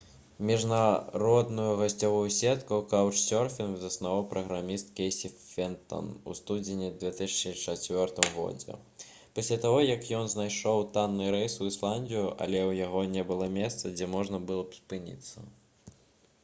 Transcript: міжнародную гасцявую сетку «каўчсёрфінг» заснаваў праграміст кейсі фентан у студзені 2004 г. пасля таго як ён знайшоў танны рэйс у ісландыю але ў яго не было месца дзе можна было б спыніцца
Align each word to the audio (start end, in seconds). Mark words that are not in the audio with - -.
міжнародную 0.49 1.73
гасцявую 1.81 2.29
сетку 2.37 2.77
«каўчсёрфінг» 2.93 3.75
заснаваў 3.81 4.21
праграміст 4.31 4.87
кейсі 4.99 5.29
фентан 5.41 6.07
у 6.31 6.35
студзені 6.39 6.87
2004 7.03 8.25
г. 8.39 8.77
пасля 9.39 9.57
таго 9.67 9.77
як 9.89 10.09
ён 10.21 10.29
знайшоў 10.35 10.85
танны 10.97 11.27
рэйс 11.37 11.59
у 11.63 11.67
ісландыю 11.73 12.23
але 12.23 12.63
ў 12.69 12.87
яго 12.87 13.05
не 13.17 13.27
было 13.33 13.49
месца 13.61 13.93
дзе 14.01 14.09
можна 14.17 14.41
было 14.49 14.65
б 14.71 14.79
спыніцца 14.81 15.49